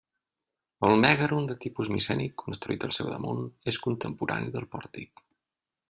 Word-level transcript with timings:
El 0.87 0.95
mègaron 1.03 1.45
de 1.51 1.57
tipus 1.65 1.91
micènic, 1.97 2.33
construït 2.45 2.87
al 2.89 2.97
seu 2.99 3.13
damunt, 3.13 3.45
és 3.73 3.81
contemporani 3.87 4.53
del 4.57 4.71
pòrtic. 4.75 5.25